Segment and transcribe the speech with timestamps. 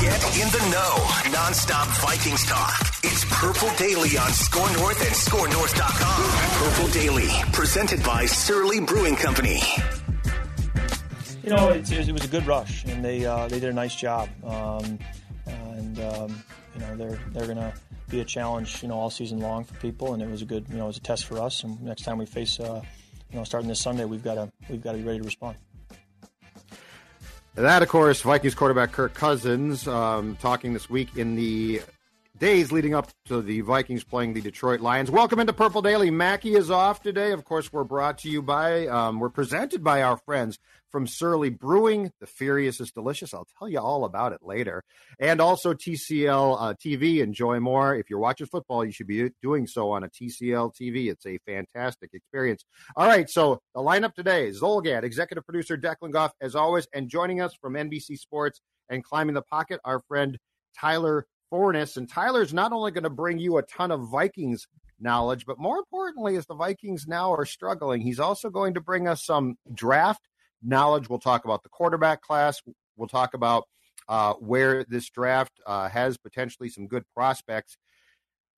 [0.00, 1.30] Get in the know.
[1.30, 2.80] Non-stop Vikings talk.
[3.04, 6.70] It's Purple Daily on SKOR North and SKORNorth.com.
[6.70, 9.60] Purple Daily, presented by Surly Brewing Company.
[11.42, 13.94] You know, it, it was a good rush, and they uh, they did a nice
[13.94, 14.30] job.
[14.42, 14.98] Um,
[15.44, 16.42] and um,
[16.74, 17.74] you know, they're they're gonna
[18.08, 20.64] be a challenge, you know, all season long for people, and it was a good,
[20.70, 21.62] you know, it was a test for us.
[21.62, 22.80] And next time we face, uh,
[23.30, 25.56] you know, starting this Sunday, we've got to we've got to be ready to respond.
[27.54, 31.82] That, of course, Vikings quarterback Kirk Cousins um, talking this week in the
[32.40, 35.10] days leading up to the Vikings playing the Detroit Lions.
[35.10, 36.10] Welcome into Purple Daily.
[36.10, 37.32] Mackey is off today.
[37.32, 41.50] Of course, we're brought to you by, um, we're presented by our friends from Surly
[41.50, 42.10] Brewing.
[42.18, 43.34] The Furious is delicious.
[43.34, 44.82] I'll tell you all about it later.
[45.18, 47.18] And also TCL uh, TV.
[47.18, 47.94] Enjoy more.
[47.94, 51.10] If you're watching football, you should be doing so on a TCL TV.
[51.10, 52.64] It's a fantastic experience.
[52.96, 57.10] All right, so the lineup today is Zulgad, executive producer Declan Goff, as always, and
[57.10, 60.38] joining us from NBC Sports and Climbing the Pocket, our friend
[60.78, 61.96] Tyler Forness.
[61.96, 64.66] And Tyler's not only going to bring you a ton of Vikings
[65.00, 69.08] knowledge, but more importantly, as the Vikings now are struggling, he's also going to bring
[69.08, 70.28] us some draft
[70.62, 71.08] knowledge.
[71.08, 72.62] We'll talk about the quarterback class.
[72.96, 73.64] We'll talk about
[74.08, 77.76] uh, where this draft uh, has potentially some good prospects.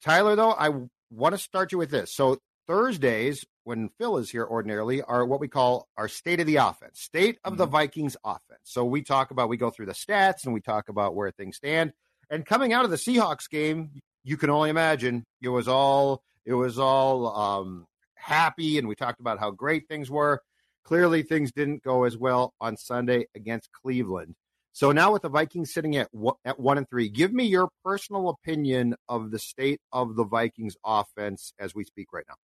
[0.03, 0.71] Tyler, though, I
[1.11, 2.12] want to start you with this.
[2.12, 6.56] So Thursdays, when Phil is here ordinarily, are what we call our state of the
[6.56, 7.59] offense, state of mm-hmm.
[7.59, 8.61] the Vikings offense.
[8.65, 11.56] So we talk about, we go through the stats and we talk about where things
[11.56, 11.93] stand.
[12.32, 13.91] And coming out of the Seahawks game,
[14.25, 17.84] you can only imagine it was all it was all um,
[18.15, 20.41] happy, and we talked about how great things were.
[20.82, 24.34] Clearly, things didn't go as well on Sunday against Cleveland.
[24.72, 26.09] So now with the Vikings sitting at
[26.47, 30.75] at one and three, give me your personal opinion of the state of the Vikings
[30.87, 32.37] offense as we speak right now.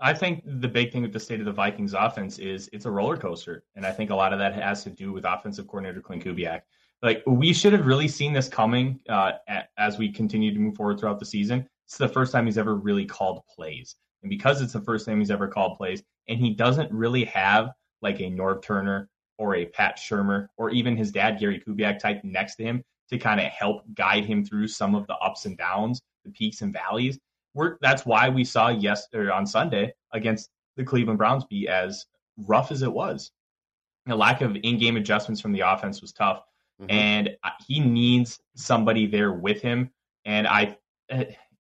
[0.00, 2.90] I think the big thing with the state of the Vikings offense is it's a
[2.90, 6.02] roller coaster, and I think a lot of that has to do with offensive coordinator
[6.02, 6.60] Klint Kubiak.
[7.04, 9.32] Like we should have really seen this coming uh,
[9.78, 11.68] as we continue to move forward throughout the season.
[11.86, 15.18] It's the first time he's ever really called plays, and because it's the first time
[15.18, 17.68] he's ever called plays, and he doesn't really have
[18.00, 22.22] like a Norv Turner or a Pat Shurmur or even his dad Gary Kubiak type
[22.24, 25.58] next to him to kind of help guide him through some of the ups and
[25.58, 27.18] downs, the peaks and valleys.
[27.52, 32.06] We're, that's why we saw yes on Sunday against the Cleveland Browns be as
[32.38, 33.30] rough as it was.
[34.06, 36.40] The lack of in-game adjustments from the offense was tough,
[36.86, 36.96] mm-hmm.
[36.96, 37.36] and
[37.66, 39.90] he needs somebody there with him.
[40.24, 40.76] And I,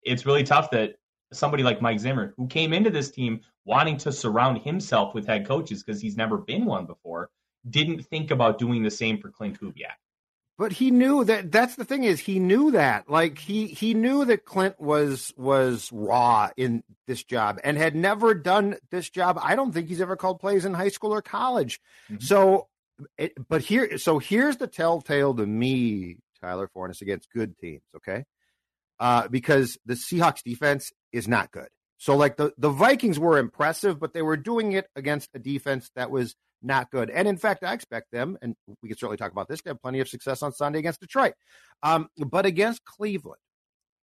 [0.03, 0.95] it's really tough that
[1.31, 5.47] somebody like Mike Zimmer, who came into this team wanting to surround himself with head
[5.47, 7.29] coaches because he's never been one before,
[7.69, 9.95] didn't think about doing the same for Klint Kubiak.
[10.57, 14.23] But he knew that that's the thing is he knew that like he he knew
[14.25, 19.39] that Klint was was raw in this job and had never done this job.
[19.41, 21.81] I don't think he's ever called plays in high school or college.
[22.05, 22.23] Mm-hmm.
[22.23, 22.67] So
[23.17, 28.25] it, but here so here's the telltale to me, Tyler Forness against good teams, okay?
[28.99, 31.67] Uh, because the Seahawks defense is not good.
[31.97, 35.89] So like the, the Vikings were impressive, but they were doing it against a defense
[35.95, 37.09] that was not good.
[37.09, 39.81] And in fact, I expect them, and we can certainly talk about this, to have
[39.81, 41.33] plenty of success on Sunday against Detroit.
[41.81, 43.39] Um, but against Cleveland,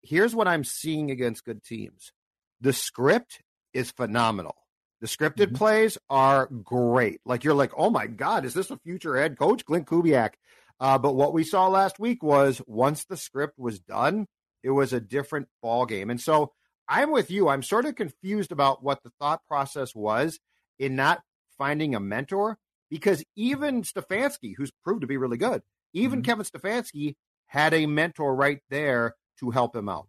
[0.03, 2.13] here's what I'm seeing against good teams.
[2.61, 3.43] The script
[3.73, 4.57] is phenomenal.
[5.01, 5.57] The scripted mm-hmm.
[5.57, 7.21] plays are great.
[7.25, 10.35] Like you're like, oh my God, is this a future head coach, Klint Kubiak?
[10.79, 14.27] Uh, but what we saw last week was once the script was done,
[14.63, 16.11] it was a different ball game.
[16.11, 16.53] And so
[16.89, 17.49] I'm with you.
[17.49, 20.39] I'm sort of confused about what the thought process was
[20.79, 21.23] in not
[21.57, 22.59] finding a mentor
[22.91, 25.63] because even Stefanski, who's proved to be really good,
[25.93, 26.31] even mm-hmm.
[26.31, 27.17] Kevin Stefanski
[27.47, 30.09] had a mentor right there to help him out.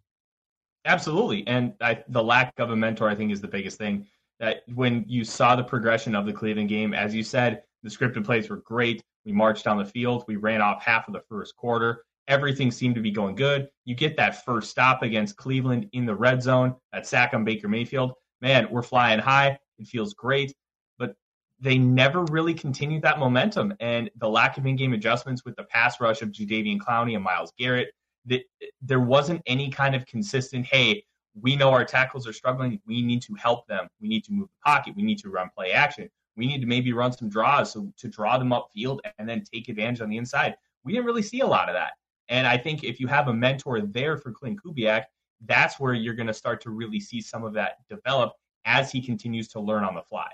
[0.86, 1.46] Absolutely.
[1.48, 4.08] And I, the lack of a mentor, I think, is the biggest thing.
[4.42, 8.26] That when you saw the progression of the Cleveland game, as you said, The scripted
[8.26, 9.04] plays were great.
[9.26, 10.24] We marched down the field.
[10.28, 12.04] We ran off half of the first quarter.
[12.28, 13.70] Everything seemed to be going good.
[13.86, 17.68] You get that first stop against Cleveland in the red zone, that sack on Baker
[17.68, 18.14] Mayfield.
[18.42, 19.58] Man, we're flying high.
[19.80, 20.54] It feels great.
[20.98, 21.16] But
[21.60, 23.74] they never really continued that momentum.
[23.80, 27.24] And the lack of in game adjustments with the pass rush of Jadeveon Clowney and
[27.24, 27.90] Myles Garrett,
[28.28, 28.42] that
[28.82, 31.04] there wasn't any kind of consistent, hey,
[31.40, 32.80] we know our tackles are struggling.
[32.86, 33.88] We need to help them.
[34.00, 34.96] We need to move the pocket.
[34.96, 36.10] We need to run play action.
[36.36, 39.70] We need to maybe run some draws so to draw them upfield and then take
[39.70, 40.56] advantage on the inside.
[40.84, 41.94] We didn't really see a lot of that.
[42.30, 45.04] And I think if you have a mentor there for Klint Kubiak,
[45.46, 48.34] that's where you're going to start to really see some of that develop
[48.66, 50.28] as he continues to learn on the fly.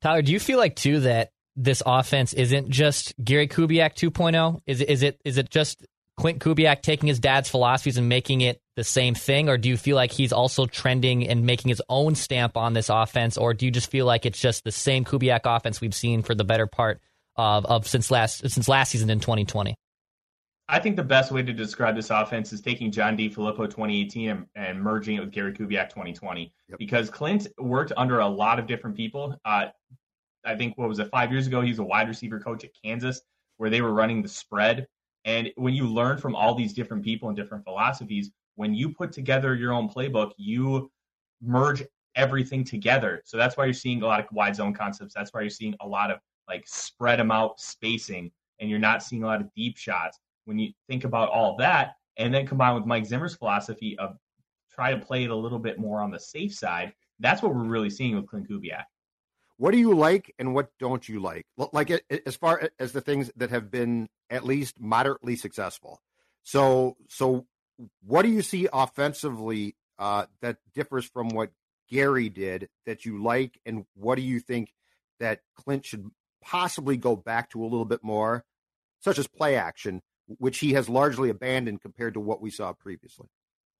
[0.00, 4.60] Tyler, do you feel like too that this offense isn't just Gary Kubiak 2.0?
[4.66, 5.84] Is is it is it just
[6.18, 9.76] Klint Kubiak taking his dad's philosophies and making it the same thing, or do you
[9.76, 13.66] feel like he's also trending and making his own stamp on this offense, or do
[13.66, 16.66] you just feel like it's just the same Kubiak offense we've seen for the better
[16.66, 17.00] part
[17.36, 19.76] of, of since last since last season in 2020?
[20.68, 24.46] I think the best way to describe this offense is taking John DeFilippo 2018 and,
[24.54, 26.78] and merging it with Gary Kubiak 2020 yep.
[26.78, 29.38] because Klint worked under a lot of different people.
[29.44, 29.66] Uh,
[30.44, 31.60] I think what was it five years ago?
[31.60, 33.20] He was a wide receiver coach at Kansas
[33.58, 34.86] where they were running the spread.
[35.24, 39.12] And when you learn from all these different people and different philosophies, when you put
[39.12, 40.90] together your own playbook, you
[41.42, 41.82] merge
[42.14, 43.22] everything together.
[43.24, 45.14] So that's why you're seeing a lot of wide zone concepts.
[45.14, 46.18] That's why you're seeing a lot of
[46.48, 48.30] like spread them out spacing,
[48.60, 50.18] and you're not seeing a lot of deep shots.
[50.44, 54.16] When you think about all that, and then combine with Mike Zimmer's philosophy of
[54.70, 57.64] try to play it a little bit more on the safe side, that's what we're
[57.64, 58.84] really seeing with Klint Kubiak.
[59.56, 61.46] What do you like and what don't you like?
[61.56, 61.90] Like
[62.26, 66.00] as far as the things that have been at least moderately successful.
[66.42, 67.46] So, so
[68.04, 71.50] what do you see offensively uh, that differs from what
[71.88, 74.72] Gary did that you like, and what do you think
[75.20, 76.10] that Klint should
[76.42, 78.44] possibly go back to a little bit more,
[79.00, 83.28] such as play action, which he has largely abandoned compared to what we saw previously?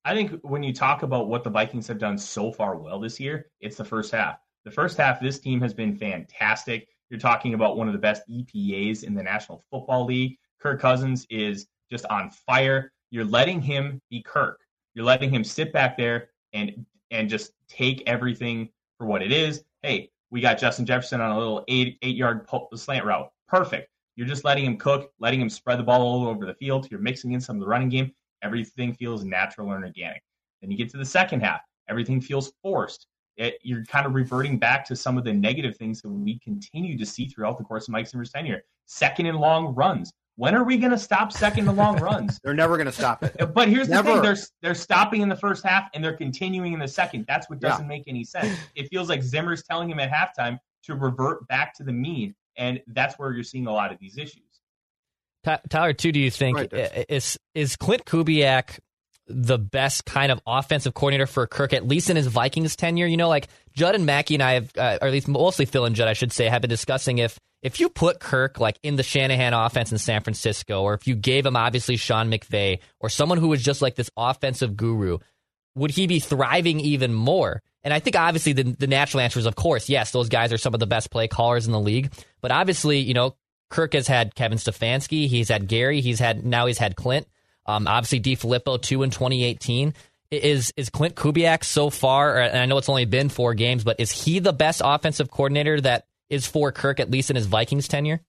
[0.05, 3.19] I think when you talk about what the Vikings have done so far well this
[3.19, 4.39] year, it's the first half.
[4.65, 6.89] The first half, this team has been fantastic.
[7.11, 10.39] You're talking about one of the best EPAs in the National Football League.
[10.59, 12.91] Kirk Cousins is just on fire.
[13.11, 14.61] You're letting him be Kirk.
[14.95, 19.65] You're letting him sit back there and and just take everything for what it is.
[19.83, 23.31] Hey, we got Justin Jefferson on a little eight eight yard slant route.
[23.47, 23.91] Perfect.
[24.17, 26.91] You're just letting him cook, letting him spread the ball all over the field.
[26.91, 28.13] You're mixing in some of the running game.
[28.43, 30.23] Everything feels natural and organic.
[30.63, 31.61] Then you get to the second half.
[31.91, 33.07] Everything feels forced.
[33.37, 36.97] It, you're kind of reverting back to some of the negative things that we continue
[36.97, 38.63] to see throughout the course of Mike Zimmer's tenure.
[38.87, 40.13] Second and long runs.
[40.37, 42.41] When are we going to stop second and long runs?
[42.45, 43.55] they're never going to stop it.
[43.55, 44.09] But here's never.
[44.09, 47.25] the thing: they're they're stopping in the first half and they're continuing in the second.
[47.29, 47.89] That's what doesn't yeah.
[47.89, 48.59] make any sense.
[48.75, 52.81] It feels like Zimmer's telling him at halftime to revert back to the mean, and
[52.89, 54.43] that's where you're seeing a lot of these issues.
[55.69, 58.79] Tyler, too, do you think right, is is Klint Kubiak
[59.27, 63.07] the best kind of offensive coordinator for Kirk, at least in his Vikings tenure?
[63.07, 65.85] You know, like Judd and Mackey and I have, uh, or at least mostly Phil
[65.85, 68.97] and Judd, I should say, have been discussing if if you put Kirk like in
[68.97, 73.09] the Shanahan offense in San Francisco, or if you gave him obviously Sean McVay or
[73.09, 75.19] someone who was just like this offensive guru,
[75.75, 77.63] would he be thriving even more?
[77.83, 80.59] And I think obviously the, the natural answer is, of course, yes, those guys are
[80.59, 82.13] some of the best play callers in the league.
[82.43, 83.35] But obviously, you know,
[83.71, 87.25] Kirk has had Kevin Stefanski, he's had Gary, he's had now he's had Klint.
[87.67, 89.95] Um, obviously, DeFilippo two in 2018.
[90.31, 92.39] Is is Klint Kubiak so far?
[92.41, 95.81] And I know it's only been four games, but is he the best offensive coordinator
[95.83, 98.21] that is for Kirk, at least in his Vikings tenure?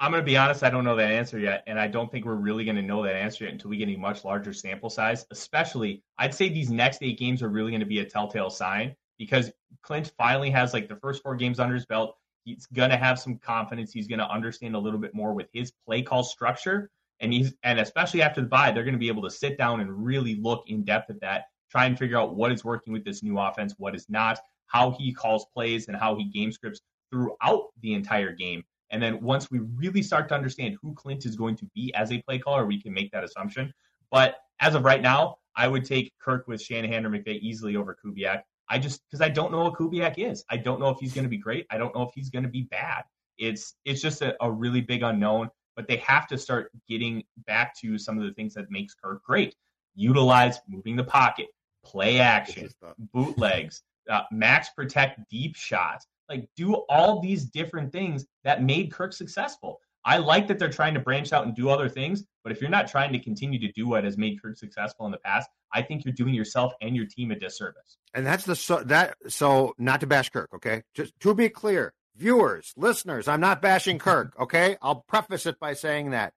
[0.00, 1.64] I'm going to be honest, I don't know that answer yet.
[1.66, 3.88] And I don't think we're really going to know that answer yet until we get
[3.88, 5.26] a much larger sample size.
[5.32, 8.94] Especially, I'd say these next eight games are really going to be a telltale sign
[9.18, 9.50] because
[9.84, 12.16] Klint finally has like the first four games under his belt.
[12.44, 13.92] He's going to have some confidence.
[13.92, 16.90] He's going to understand a little bit more with his play call structure.
[17.20, 19.80] And he's, and especially after the bye, they're going to be able to sit down
[19.80, 23.04] and really look in depth at that, try and figure out what is working with
[23.04, 26.80] this new offense, what is not, how he calls plays and how he game scripts
[27.10, 28.62] throughout the entire game.
[28.90, 32.12] And then once we really start to understand who Klint is going to be as
[32.12, 33.72] a play caller, we can make that assumption.
[34.10, 37.96] But as of right now, I would take Kirk with Shanahan or McVay easily over
[38.02, 38.42] Kubiak.
[38.68, 40.44] I just because I don't know what Kubiak is.
[40.50, 41.66] I don't know if he's going to be great.
[41.70, 43.02] I don't know if he's going to be bad.
[43.38, 45.50] It's it's just a, a really big unknown.
[45.78, 49.22] But they have to start getting back to some of the things that makes Kirk
[49.22, 49.54] great.
[49.94, 51.46] Utilize moving the pocket,
[51.84, 52.68] play action,
[53.14, 56.08] bootlegs, uh, max protect deep shots.
[56.28, 59.78] Like do all these different things that made Kirk successful.
[60.04, 62.70] I like that they're trying to branch out and do other things, but if you're
[62.70, 65.82] not trying to continue to do what has made Kirk successful in the past, I
[65.82, 67.98] think you're doing yourself and your team a disservice.
[68.14, 70.82] And that's the so that so not to bash Kirk, okay?
[70.94, 74.76] Just to be clear, viewers, listeners, I'm not bashing Kirk, okay?
[74.82, 76.34] I'll preface it by saying that.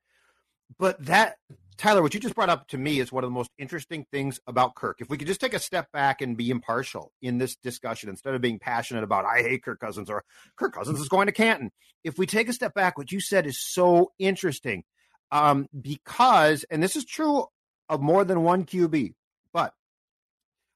[0.77, 1.35] But that,
[1.77, 4.39] Tyler, what you just brought up to me is one of the most interesting things
[4.47, 5.01] about Kirk.
[5.01, 8.35] If we could just take a step back and be impartial in this discussion instead
[8.35, 10.23] of being passionate about, I hate Kirk Cousins or
[10.55, 11.71] Kirk Cousins is going to Canton.
[12.03, 14.83] If we take a step back, what you said is so interesting
[15.31, 17.45] um, because, and this is true
[17.89, 19.13] of more than one QB,
[19.51, 19.73] but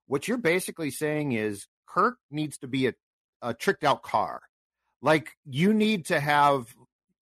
[0.07, 2.93] what you're basically saying is Kirk needs to be a,
[3.41, 4.41] a tricked out car.
[5.05, 6.65] Like you need to have,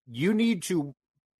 [0.10, 0.96] you need to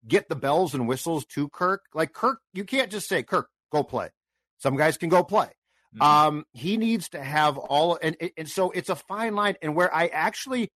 [0.06, 1.86] get the bells and whistles to Kirk.
[1.94, 4.10] Like Kirk, you can't just say, Kirk, go play.
[4.58, 5.48] Some guys can go play.
[5.96, 6.02] Mm-hmm.
[6.02, 9.56] Um, he needs to have all, and, and so it's a fine line.
[9.62, 10.70] And where I actually,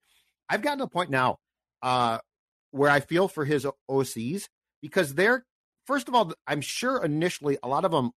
[0.48, 1.36] I've gotten to the point now
[1.82, 2.20] uh,
[2.72, 4.46] where I feel for his OCs
[4.82, 5.44] because they're,
[5.86, 8.12] first of all, I'm sure initially a lot of them,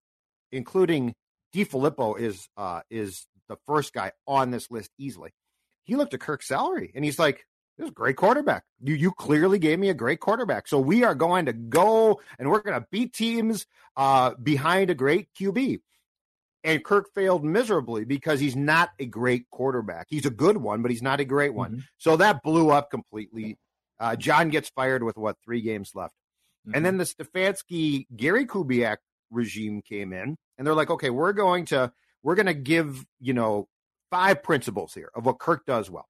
[0.52, 1.16] including
[1.52, 5.32] DeFilippo, is uh, is the first guy on this list easily.
[5.90, 7.44] He looked at Kirk's salary and he's like,
[7.76, 8.62] this is a great quarterback.
[8.80, 10.68] You you clearly gave me a great quarterback.
[10.68, 13.66] So we are going to go and we're going to beat teams
[13.96, 15.80] uh, behind a great QB.
[16.62, 20.06] And Kirk failed miserably because he's not a great quarterback.
[20.10, 21.72] He's a good one, but he's not a great one.
[21.72, 21.80] Mm-hmm.
[21.98, 23.58] So that blew up completely.
[23.98, 26.14] Uh, John gets fired with what three games left,
[26.68, 26.76] mm-hmm.
[26.76, 28.98] and then the Stefanski Gary Kubiak
[29.32, 31.90] regime came in, and they're like, okay, we're going to
[32.22, 33.66] we're going to give you know
[34.10, 36.08] five principles here of what Kirk does well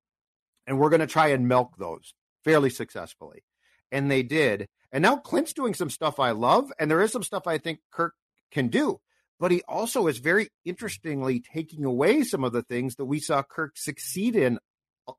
[0.71, 2.15] and we're going to try and milk those
[2.45, 3.43] fairly successfully.
[3.91, 4.69] And they did.
[4.93, 7.81] And now Klint's doing some stuff I love, and there is some stuff I think
[7.91, 8.15] Kirk
[8.53, 9.01] can do.
[9.41, 13.43] But he also is very interestingly taking away some of the things that we saw
[13.43, 14.61] Kirk succeed in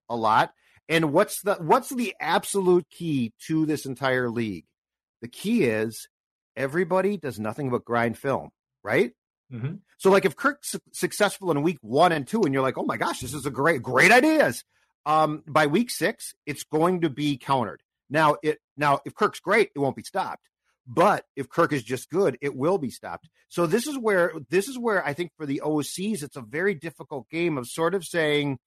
[0.07, 0.53] a lot.
[0.88, 4.65] And what's the what's the absolute key to this entire league?
[5.21, 6.07] The key is
[6.55, 8.51] everybody does nothing but grind film,
[8.83, 9.11] right?
[9.51, 9.75] Mm-hmm.
[9.98, 12.98] So, like, if Kirk's successful in week one and two, and you're like, "Oh my
[12.98, 14.63] gosh, this is a great, great ideas,"
[15.05, 17.81] um, by week six, it's going to be countered.
[18.10, 20.48] Now, it now if Kirk's great, it won't be stopped.
[20.88, 23.29] But if Kirk is just good, it will be stopped.
[23.50, 26.74] So this is where this is where I think for the OCs, it's a very
[26.74, 28.58] difficult game of sort of saying,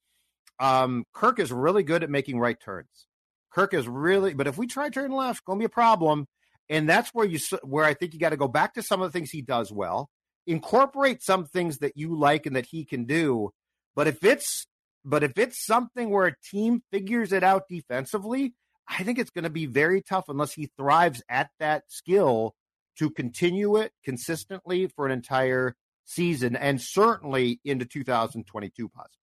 [0.60, 3.06] um, Kirk is really good at making right turns.
[3.52, 6.26] Kirk is really, but if we try turn left, going to be a problem.
[6.68, 9.12] And that's where you where I think you got to go back to some of
[9.12, 10.08] the things he does well,
[10.46, 13.50] incorporate some things that you like and that he can do.
[13.94, 14.66] But if it's
[15.04, 18.54] but if it's something where a team figures it out defensively,
[18.88, 22.54] I think it's going to be very tough unless he thrives at that skill
[22.98, 29.18] to continue it consistently for an entire season and certainly into 2022 possibly.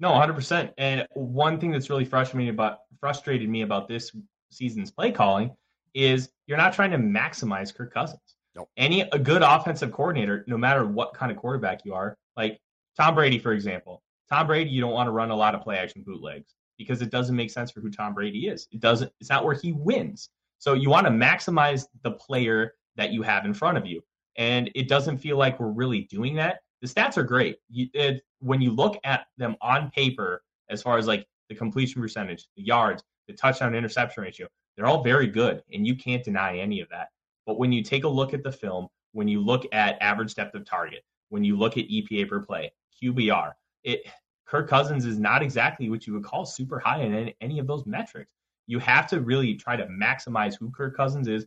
[0.00, 0.72] No, 100%.
[0.78, 4.10] And one thing that's really frustrated me about frustrated me about this
[4.50, 5.54] season's play calling
[5.94, 8.36] is you're not trying to maximize Kirk Cousins.
[8.54, 8.68] Nope.
[8.76, 12.60] Any a good offensive coordinator, no matter what kind of quarterback you are, like
[12.96, 15.78] Tom Brady, for example, Tom Brady, you don't want to run a lot of play
[15.78, 18.68] action bootlegs because it doesn't make sense for who Tom Brady is.
[18.72, 19.12] It doesn't.
[19.20, 20.30] It's not where he wins.
[20.58, 24.02] So you want to maximize the player that you have in front of you,
[24.36, 26.60] and it doesn't feel like we're really doing that.
[26.82, 27.56] The stats are great.
[27.68, 32.02] You, it, when you look at them on paper, as far as like the completion
[32.02, 36.58] percentage, the yards, the touchdown interception ratio, they're all very good, and you can't deny
[36.58, 37.08] any of that.
[37.52, 40.54] But when you take a look at the film, when you look at average depth
[40.54, 43.52] of target, when you look at EPA per play, QBR,
[43.84, 44.06] it
[44.46, 47.84] Kirk Cousins is not exactly what you would call super high in any, of those
[47.84, 48.30] metrics.
[48.66, 51.44] You have to really try to maximize who Kirk Cousins is,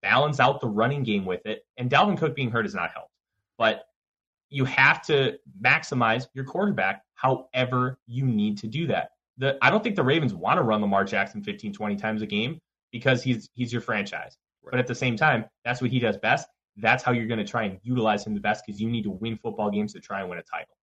[0.00, 3.10] balance out the running game with it, and Dalvin Cook being hurt has not helped.
[3.56, 3.82] But
[4.48, 9.10] you have to maximize your quarterback however you need to do that.
[9.38, 12.26] The, I don't think the Ravens want to run Lamar Jackson 15, 20 times a
[12.26, 12.60] game
[12.92, 14.36] because he's he's your franchise.
[14.70, 16.48] But at the same time, that's what he does best.
[16.76, 19.10] That's how you're going to try and utilize him the best because you need to
[19.10, 20.74] win football games to try and win a title.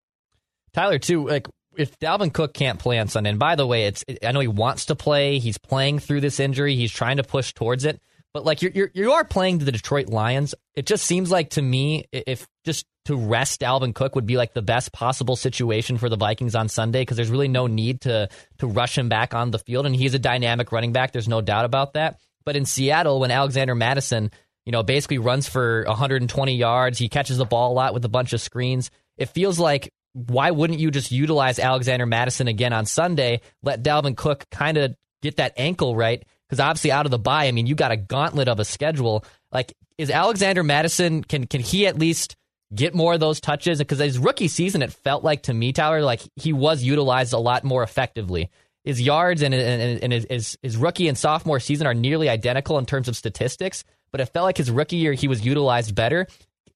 [0.74, 4.04] Tyler, too, like if Dalvin Cook can't play on Sunday, and by the way, it's
[4.24, 5.40] I know he wants to play.
[5.40, 6.76] He's playing through this injury.
[6.76, 8.02] He's trying to push towards it.
[8.34, 10.54] But like you're, you're you are playing the Detroit Lions.
[10.74, 14.54] It just seems like to me, if just to rest Dalvin Cook would be like
[14.54, 18.28] the best possible situation for the Vikings on Sunday because there's really no need to
[18.58, 21.14] to rush him back on the field, and he's a dynamic running back.
[21.14, 22.20] There's no doubt about that.
[22.46, 24.32] But in Seattle, when Alexander Mattison,
[24.66, 28.10] you know, basically runs for 120 yards, he catches the ball a lot with a
[28.10, 28.92] bunch of screens.
[29.18, 33.42] It feels like why wouldn't you just utilize Alexander Mattison again on Sunday?
[33.64, 36.24] Let Dalvin Cook kind of get that ankle right.
[36.48, 39.26] Because obviously, out of the bye, I mean, you got a gauntlet of a schedule.
[39.52, 42.36] Like, is Alexander Mattison can, can he at least
[42.74, 43.80] get more of those touches?
[43.80, 47.38] Because his rookie season, it felt like to me, Tyler, like he was utilized a
[47.38, 48.50] lot more effectively.
[48.86, 52.86] His yards and, and, and his, his rookie and sophomore season are nearly identical in
[52.86, 56.28] terms of statistics, but it felt like his rookie year he was utilized better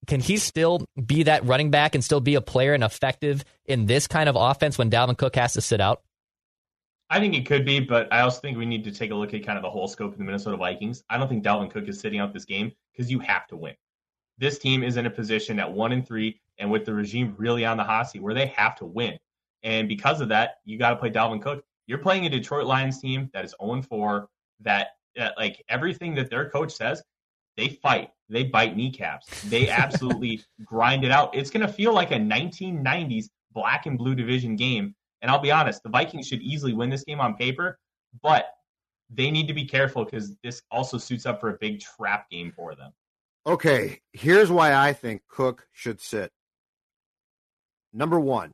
[0.07, 3.85] can he still be that running back and still be a player and effective in
[3.85, 6.01] this kind of offense when Dalvin Cook has to sit out?
[7.11, 9.33] I think it could be, but I also think we need to take a look
[9.33, 11.03] at kind of the whole scope of the Minnesota Vikings.
[11.09, 13.75] I don't think Dalvin Cook is sitting out this game because you have to win.
[14.37, 17.65] This team is in a position at one and three, and with the regime really
[17.65, 19.17] on the hot seat, where they have to win.
[19.63, 21.63] And because of that, you got to play Dalvin Cook.
[21.89, 24.29] You're playing a Detroit Lions team that is 0 4,
[24.59, 27.01] that, that like everything that their coach says,
[27.57, 31.35] they fight, they bite kneecaps, they absolutely grind it out.
[31.35, 34.93] It's going to feel like a 1990s black and blue division game.
[35.23, 37.79] And I'll be honest, the Vikings should easily win this game on paper,
[38.21, 38.45] but
[39.09, 42.53] they need to be careful because this also suits up for a big trap game
[42.55, 42.93] for them.
[43.47, 46.31] Okay, here's why I think Cook should sit.
[47.91, 48.53] Number one,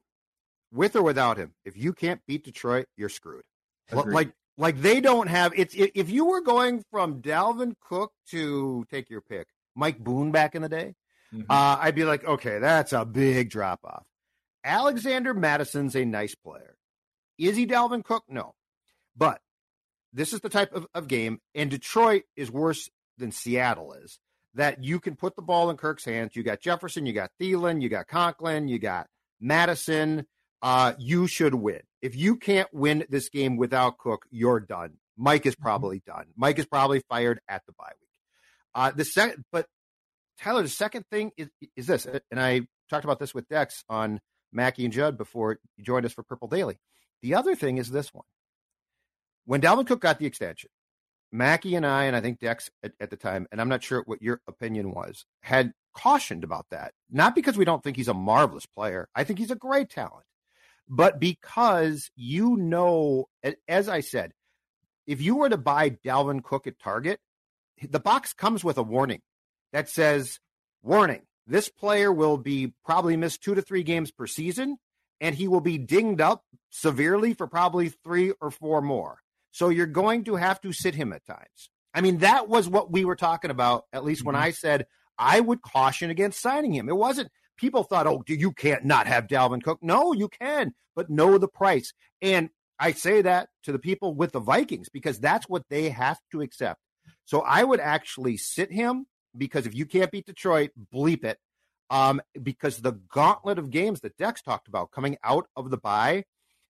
[0.75, 3.43] with or without him, if you can't beat Detroit, you're screwed.
[3.91, 4.13] Agreed.
[4.13, 9.09] Like like they don't have it's if you were going from Dalvin Cook to take
[9.09, 10.93] your pick, Mike Boone back in the day,
[11.33, 11.49] mm-hmm.
[11.49, 14.03] uh, I'd be like, okay, that's a big drop off.
[14.63, 16.75] Alexander Mattison's a nice player.
[17.37, 18.23] Is he Dalvin Cook?
[18.29, 18.53] No.
[19.15, 19.39] But
[20.13, 24.19] this is the type of, of game, and Detroit is worse than Seattle is.
[24.55, 26.33] That you can put the ball in Kirk's hands.
[26.33, 29.07] You got Jefferson, you got Thielen, you got Conklin, you got
[29.41, 30.25] Mattison.
[30.61, 31.81] Uh, you should win.
[32.01, 34.93] If you can't win this game without Cook, you're done.
[35.17, 35.63] Mike is mm-hmm.
[35.63, 36.25] probably done.
[36.35, 38.09] Mike is probably fired at the bye week.
[38.73, 39.67] Uh, the second, but
[40.39, 44.19] Tyler, the second thing is is this, and I talked about this with Dex on
[44.51, 46.77] Mackey and Judd before you joined us for Purple Daily.
[47.21, 48.25] The other thing is this one.
[49.45, 50.69] When Dalvin Cook got the extension,
[51.31, 54.03] Mackey and I, and I think Dex at, at, the time, and I'm not sure
[54.05, 56.93] what your opinion was, had cautioned about that.
[57.11, 59.07] Not because we don't think he's a marvelous player.
[59.15, 60.25] I think he's a great talent,
[60.87, 63.27] but because you know,
[63.67, 64.33] as I said,
[65.07, 67.19] if you were to buy Dalvin Cook at Target,
[67.81, 69.21] the box comes with a warning
[69.73, 70.39] that says,
[70.81, 74.77] warning, this player will be probably miss two to three games per season,
[75.21, 79.19] and he will be dinged up severely for probably three or four more.
[79.51, 81.69] So you're going to have to sit him at times.
[81.93, 84.27] I mean, that was what we were talking about, at least mm-hmm.
[84.27, 84.87] when I said
[85.17, 86.89] I would caution against signing him.
[86.89, 89.79] It wasn't people thought, oh, you can't not have Dalvin Cook.
[89.81, 91.93] No, you can, but know the price.
[92.21, 96.19] And I say that to the people with the Vikings because that's what they have
[96.31, 96.79] to accept.
[97.25, 99.05] So I would actually sit him
[99.37, 101.37] because if you can't beat Detroit, bleep it.
[101.91, 106.23] Um, because the gauntlet of games that Dex talked about coming out of the bye,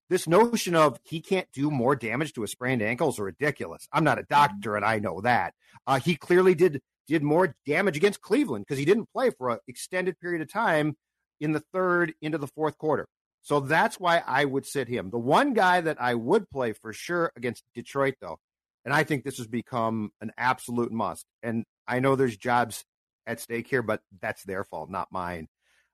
[0.10, 3.88] this notion of he can't do more damage to a sprained ankle is ridiculous.
[3.94, 5.54] I'm not a doctor and I know that.
[5.88, 9.60] Uh, he clearly did did more damage against Cleveland because he didn't play for an
[9.68, 10.96] extended period of time
[11.40, 13.08] in the third into the fourth quarter.
[13.42, 15.12] So that's why I would sit him.
[15.12, 18.40] The one guy that I would play for sure against Detroit, though,
[18.84, 21.26] and I think this has become an absolute must.
[21.44, 22.84] And I know there's jobs
[23.28, 25.48] at stake here, but that's their fault, not mine.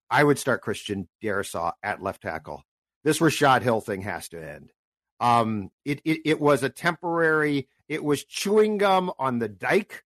[0.10, 2.64] I would start Christian Darrisaw at left tackle.
[3.04, 4.72] This Rashod Hill thing has to end.
[5.20, 7.70] Um, it, it it was a temporary.
[7.88, 10.04] It was chewing gum on the dike.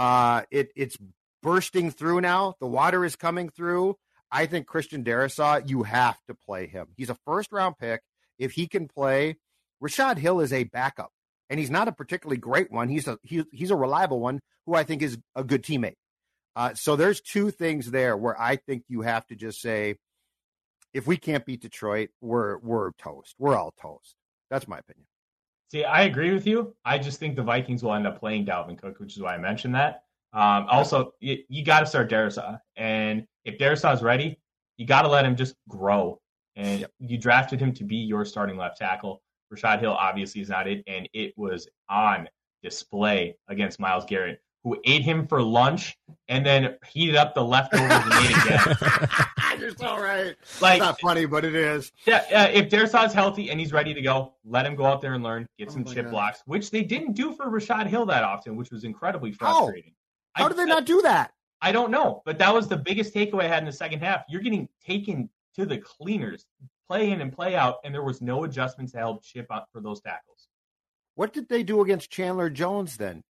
[0.00, 0.96] Uh, it it's
[1.42, 2.54] bursting through now.
[2.58, 3.96] The water is coming through.
[4.32, 6.86] I think Christian Darrisaw, you have to play him.
[6.96, 8.00] He's a first round pick.
[8.38, 9.36] If he can play,
[9.78, 11.10] Rashod Hill is a backup,
[11.50, 12.88] and he's not a particularly great one.
[12.88, 15.96] He's a he, he's a reliable one who I think is a good teammate.
[16.56, 19.96] Uh, so there's two things there where I think you have to just say,
[20.94, 23.34] if we can't beat Detroit, we're we're toast.
[23.38, 24.14] We're all toast.
[24.48, 25.09] That's my opinion.
[25.70, 26.74] See, I agree with you.
[26.84, 29.38] I just think the Vikings will end up playing Dalvin Cook, which is why I
[29.38, 30.02] mentioned that.
[30.32, 34.38] Um, also, you, you got to start Darrisaw, and if Darrisaw is ready,
[34.76, 36.20] you got to let him just grow.
[36.56, 36.90] And yep.
[36.98, 39.22] you drafted him to be your starting left tackle.
[39.50, 42.28] Rashod Hill obviously is not it, and it was on
[42.62, 45.96] display against Myles Garrett who ate him for lunch
[46.28, 48.76] and then heated up the leftovers and ate again.
[49.60, 50.36] You're so right.
[50.60, 51.92] Like, it's not funny, but it is.
[52.06, 55.14] Yeah, uh, if Darrisaw's healthy and he's ready to go, let him go out there
[55.14, 56.10] and learn, get oh some chip God.
[56.10, 59.92] blocks, which they didn't do for Rashod Hill that often, which was incredibly frustrating.
[60.32, 61.32] How, How did they not do that?
[61.62, 64.24] I don't know, but that was the biggest takeaway I had in the second half.
[64.28, 66.46] You're getting taken to the cleaners,
[66.88, 69.80] play in and play out, and there was no adjustments to help chip out for
[69.80, 70.48] those tackles.
[71.16, 73.24] What did they do against Chandler Jones then?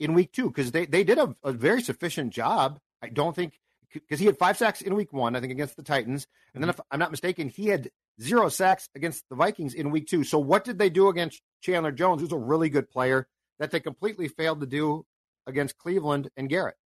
[0.00, 2.78] in week two because they, they did a, a, very sufficient job.
[3.02, 3.58] I don't think
[3.92, 6.70] because he had five sacks in week one, I think against the Titans, and then
[6.70, 6.80] mm-hmm.
[6.80, 10.24] if I'm not mistaken, he had zero sacks against the Vikings in week two.
[10.24, 13.80] So what did they do against Chandler Jones, who's a really good player, that they
[13.80, 15.06] completely failed to do
[15.46, 16.76] against Cleveland and Garrett?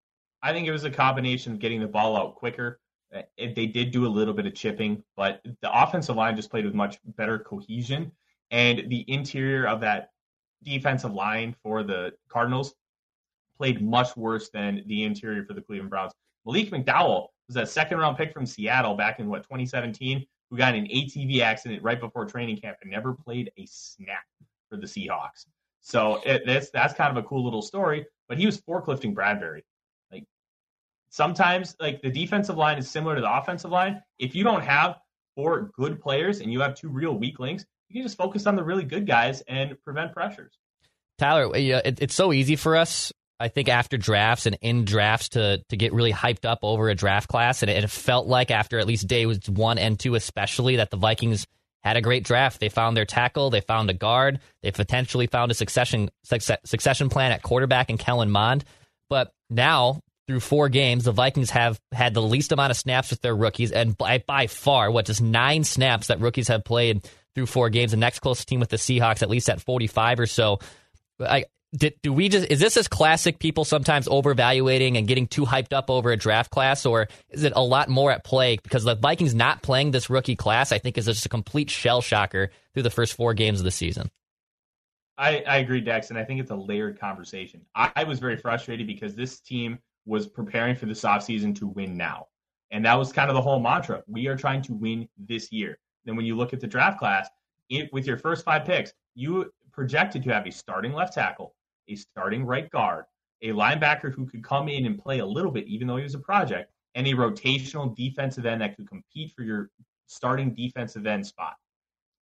[0.42, 2.80] I think it was a combination of getting the ball out quicker.
[3.36, 6.74] They did do a little bit of chipping, but the offensive line just played with
[6.74, 8.10] much better cohesion.
[8.50, 10.10] And the interior of that
[10.62, 12.74] defensive line for the Cardinals
[13.56, 16.12] played much worse than the interior for the Cleveland Browns.
[16.44, 20.74] Malik McDowell was a second round pick from Seattle back in what 2017, who got
[20.74, 24.24] an ATV accident right before training camp and never played a snap.
[24.68, 25.46] for the Seahawks.
[25.80, 28.06] So it, that's that's kind of a cool little story.
[28.28, 29.64] But he was forklifting Bradbury.
[30.10, 30.24] Like
[31.10, 34.02] sometimes, like the defensive line is similar to the offensive line.
[34.18, 34.96] If you don't have
[35.34, 38.56] four good players and you have two real weak links, you can just focus on
[38.56, 40.56] the really good guys and prevent pressures.
[41.18, 45.62] Tyler, it, it's so easy for us I think after drafts and in drafts to
[45.68, 48.78] to get really hyped up over a draft class, and it, it felt like after
[48.78, 51.46] at least day was one and two, especially that the Vikings
[51.82, 52.60] had a great draft.
[52.60, 57.32] They found their tackle, they found a guard, they potentially found a succession succession plan
[57.32, 58.64] at quarterback in Kellen Mond.
[59.08, 63.22] But now through four games, the Vikings have had the least amount of snaps with
[63.22, 67.46] their rookies, and by, by far, what just nine snaps that rookies have played through
[67.46, 67.90] four games.
[67.90, 70.60] The next closest team with the Seahawks, at least at forty five or so.
[71.18, 75.44] I, did, do we just is this as classic people sometimes overvaluating and getting too
[75.44, 78.84] hyped up over a draft class or is it a lot more at play because
[78.84, 82.50] the Vikings not playing this rookie class I think is just a complete shell shocker
[82.74, 84.10] through the first four games of the season.
[85.18, 87.60] I, I agree, Dex, and I think it's a layered conversation.
[87.74, 91.96] I, I was very frustrated because this team was preparing for this offseason to win
[91.96, 92.26] now.
[92.70, 94.02] And that was kind of the whole mantra.
[94.06, 95.78] We are trying to win this year.
[96.04, 97.28] Then when you look at the draft class,
[97.68, 101.54] it, with your first five picks, you projected to have a starting left tackle,
[101.88, 103.04] a starting right guard,
[103.42, 106.14] a linebacker who could come in and play a little bit, even though he was
[106.14, 109.70] a project, and a rotational defensive end that could compete for your
[110.06, 111.54] starting defensive end spot.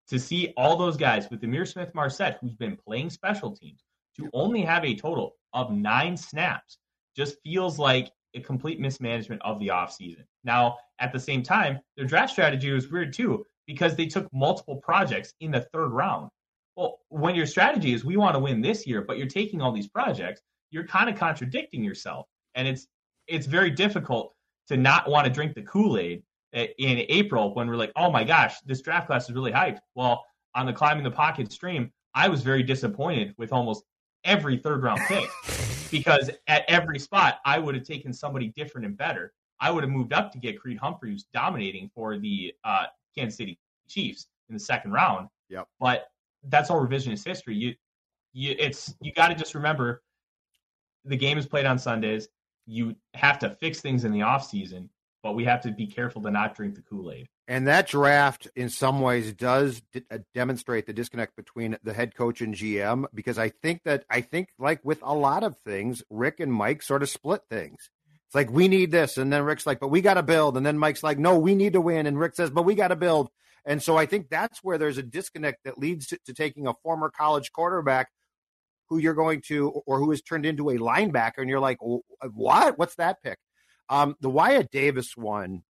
[0.07, 3.83] To see all those guys with Ihmir Smith Marsette, who's been playing special teams,
[4.17, 6.77] to only have a total of nine snaps
[7.15, 10.23] just feels like a complete mismanagement of the offseason.
[10.43, 14.77] Now, at the same time, their draft strategy was weird too, because they took multiple
[14.77, 16.29] projects in the third round.
[16.75, 19.71] Well, when your strategy is we want to win this year, but you're taking all
[19.71, 22.87] these projects, you're kind of contradicting yourself, and it's
[23.27, 24.33] it's very difficult
[24.67, 28.23] to not want to drink the Kool Aid in April when we're like, oh my
[28.23, 29.79] gosh, this draft class is really hyped.
[29.95, 33.83] Well, on the climbing the pocket stream, I was very disappointed with almost
[34.23, 35.29] every third round pick
[35.91, 39.33] because at every spot I would have taken somebody different and better.
[39.59, 43.37] I would have moved up to get Creed Humphrey, who's dominating for the uh, Kansas
[43.37, 45.27] City Chiefs in the second round.
[45.49, 45.67] Yep.
[45.79, 46.07] But
[46.47, 47.55] that's all revisionist history.
[47.55, 47.75] You,
[48.33, 50.01] you, it's you got to just remember
[51.05, 52.27] the game is played on Sundays.
[52.65, 54.89] You have to fix things in the off season,
[55.23, 57.27] but we have to be careful to not drink the Kool Aid.
[57.47, 62.15] And that draft, in some ways, does d- uh, demonstrate the disconnect between the head
[62.15, 66.03] coach and GM because I think that I think, like with a lot of things,
[66.09, 67.89] Rick and Mike sort of split things.
[68.27, 70.65] It's like we need this, and then Rick's like, "But we got to build," and
[70.65, 72.95] then Mike's like, "No, we need to win," and Rick says, "But we got to
[72.95, 73.29] build."
[73.65, 76.73] And so I think that's where there's a disconnect that leads to, to taking a
[76.83, 78.09] former college quarterback
[78.89, 82.77] who you're going to, or who has turned into a linebacker, and you're like, what?
[82.77, 83.37] What's that pick?
[83.87, 85.63] Um, the Wyatt Davis one,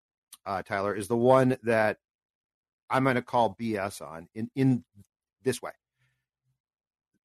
[0.45, 1.97] uh, Tyler, is the one that
[2.89, 4.83] I'm going to call BS on in, in
[5.43, 5.71] this way.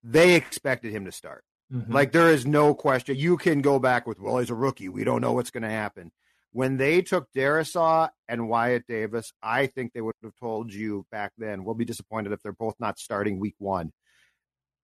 [0.03, 1.45] They expected him to start.
[1.73, 1.93] Mm-hmm.
[1.93, 3.17] Like there is no question.
[3.17, 4.89] You can go back with, well, he's a rookie.
[4.89, 6.13] We don't know what's going to happen.
[6.57, 11.33] When they took Darrisaw and Wyatt Davis, I think they would have told you back
[11.37, 13.93] then, we'll be disappointed if they're both not starting week one.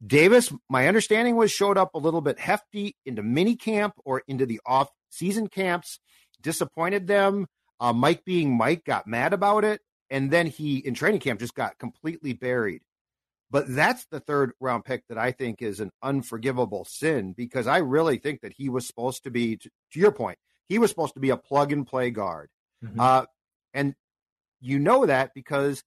[0.06, 4.44] Davis, my understanding was showed up a little bit hefty into mini camp or into
[4.44, 5.98] the off season camps,
[6.42, 7.46] disappointed them.
[7.80, 9.80] Uh, Mike being Mike got mad about it.
[10.10, 12.82] And then he, in training camp, just got completely buried.
[13.50, 17.78] But that's the third round pick that I think is an unforgivable sin because I
[17.78, 20.36] really think that he was supposed to be, to, to your point,
[20.68, 22.48] he was supposed to be a plug and play guard.
[22.84, 22.98] Mm-hmm.
[22.98, 23.24] Uh,
[23.74, 23.94] and
[24.60, 25.82] you know that because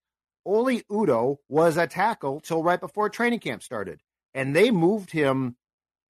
[0.45, 4.01] Oli Udoh was a tackle till right before training camp started.
[4.33, 5.55] And they moved him,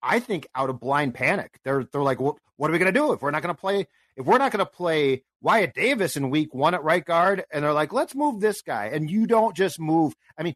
[0.02, 1.60] I think, out of blind panic.
[1.64, 4.26] They're they're like, what, what are we gonna do if we're not gonna play if
[4.26, 7.46] we're not gonna play Wyatt Davis in week one at right guard?
[7.52, 8.88] And they're like, let's move this guy.
[8.88, 10.14] And you don't just move.
[10.38, 10.56] I mean,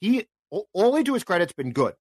[0.00, 0.26] he
[0.74, 1.94] only to his credit's been good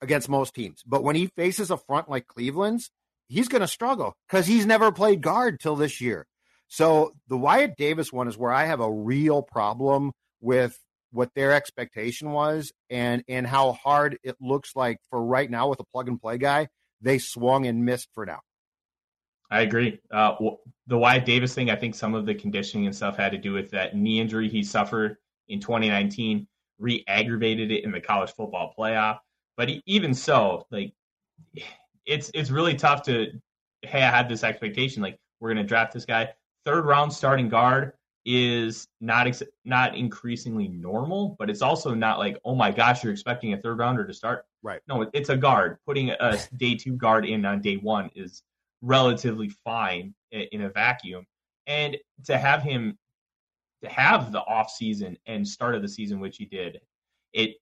[0.00, 0.82] against most teams.
[0.86, 2.90] But when he faces a front like Cleveland's,
[3.28, 6.26] he's going to struggle because he's never played guard till this year.
[6.66, 10.78] So the Wyatt Davis one is where I have a real problem with
[11.10, 15.80] what their expectation was and and how hard it looks like for right now with
[15.80, 16.68] a plug and play guy
[17.00, 18.40] they swung and missed for now.
[19.50, 20.00] I agree.
[20.10, 20.34] Uh,
[20.86, 23.52] the Wyatt Davis thing, I think some of the conditioning and stuff had to do
[23.52, 25.16] with that knee injury he suffered
[25.48, 26.46] in 2019,
[26.78, 29.18] re-aggravated it in the college football playoff.
[29.56, 30.92] But even so, like
[32.08, 33.28] it's it's really tough to
[33.82, 36.30] hey, I had this expectation like we're going to draft this guy.
[36.64, 37.92] Third round starting guard
[38.24, 43.12] is not ex- not increasingly normal, but it's also not like oh my gosh, you're
[43.12, 44.44] expecting a third rounder to start.
[44.62, 44.80] Right.
[44.88, 45.78] No, it's a guard.
[45.86, 48.42] Putting a day two guard in on day one is
[48.82, 51.26] relatively fine in a vacuum,
[51.66, 52.98] and to have him
[53.82, 56.80] to have the off season and start of the season, which he did,
[57.32, 57.56] it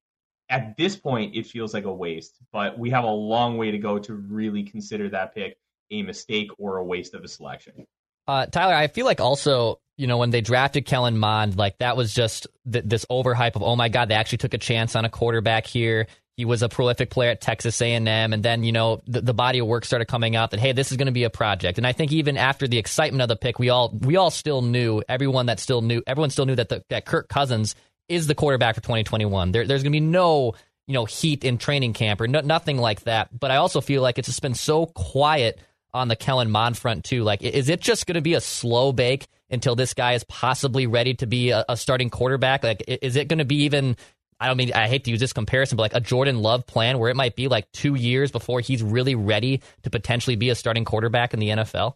[0.48, 3.78] at this point, it feels like a waste, but we have a long way to
[3.78, 5.59] go to really consider that pick
[5.90, 7.87] a mistake or a waste of a selection.
[8.28, 11.96] Uh, Tyler, I feel like also, you know, when they drafted Kellen Mond, like that
[11.96, 15.04] was just th- this overhype of, oh my God, they actually took a chance on
[15.04, 16.06] a quarterback here.
[16.37, 19.61] He was a prolific player at Texas A&M, and then you know the, the body
[19.61, 21.78] of work started coming out that hey, this is going to be a project.
[21.78, 24.61] And I think even after the excitement of the pick, we all we all still
[24.61, 27.74] knew everyone that still knew everyone still knew that the, that Kirk Cousins
[28.08, 29.52] is the quarterback for 2021.
[29.52, 30.54] There, there's going to be no
[30.86, 33.38] you know heat in training camp or no, nothing like that.
[33.38, 35.60] But I also feel like it's just been so quiet
[35.92, 37.22] on the Kellen Mond front too.
[37.22, 40.86] Like, is it just going to be a slow bake until this guy is possibly
[40.86, 42.62] ready to be a, a starting quarterback?
[42.62, 43.96] Like, is it going to be even
[44.38, 46.98] I don't mean I hate to use this comparison, but like a Jordan Love plan
[46.98, 50.54] where it might be like two years before he's really ready to potentially be a
[50.54, 51.94] starting quarterback in the NFL?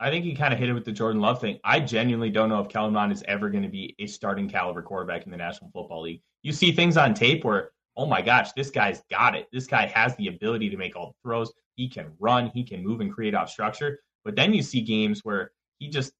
[0.00, 1.58] I think you kind of hit it with the Jordan Love thing.
[1.64, 4.80] I genuinely don't know if Kellen Mond is ever going to be a starting caliber
[4.80, 6.22] quarterback in the National Football League.
[6.42, 9.48] You see things on tape where, oh my gosh, this guy's got it.
[9.52, 11.52] This guy has the ability to make all the throws.
[11.74, 13.98] He can run, he can move and create off structure.
[14.24, 16.12] But then you see games where he just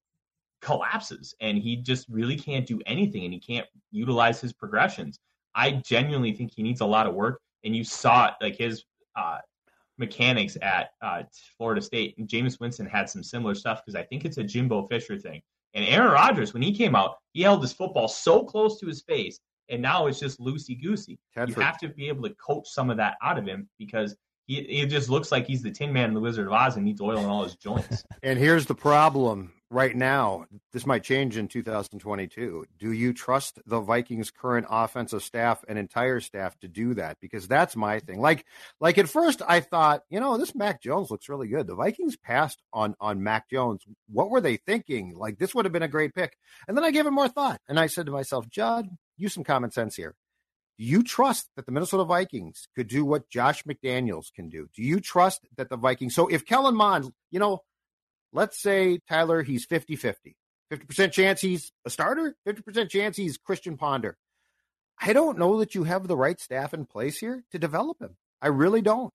[0.60, 5.20] collapses and he just really can't do anything and he can't utilize his progressions.
[5.54, 7.40] I genuinely think he needs a lot of work.
[7.64, 8.84] And you saw it, like his
[9.16, 9.38] uh,
[9.98, 11.22] mechanics at uh,
[11.56, 12.16] Florida State.
[12.18, 15.42] And Jameis Winston had some similar stuff because I think it's a Jimbo Fisher thing.
[15.74, 19.02] And Aaron Rodgers, when he came out, he held his football so close to his
[19.02, 21.18] face, and now it's just loosey goosey.
[21.36, 24.16] You have to be able to coach some of that out of him because
[24.48, 26.84] he, it just looks like he's the Tin Man in the Wizard of Oz and
[26.84, 28.02] needs oil in all his joints.
[28.22, 30.46] and here's the problem right now.
[30.72, 32.64] This might change in 2022.
[32.78, 37.18] Do you trust the Vikings' current offensive staff and entire staff to do that?
[37.20, 38.20] Because that's my thing.
[38.20, 38.46] Like,
[38.80, 41.66] like at first I thought, you know, this Mac Jones looks really good.
[41.66, 43.84] The Vikings passed on on Mac Jones.
[44.08, 45.14] What were they thinking?
[45.14, 46.38] Like this would have been a great pick.
[46.66, 49.44] And then I gave it more thought, and I said to myself, Judd, use some
[49.44, 50.14] common sense here.
[50.78, 54.68] Do you trust that the Minnesota Vikings could do what Josh McDaniels can do?
[54.74, 56.14] Do you trust that the Vikings?
[56.14, 57.62] So if Kellen Mond, you know,
[58.32, 60.36] let's say Tyler, he's 50 50.
[60.70, 64.16] 50% chance he's a starter, 50% chance he's Christian Ponder.
[65.00, 68.16] I don't know that you have the right staff in place here to develop him.
[68.42, 69.14] I really don't.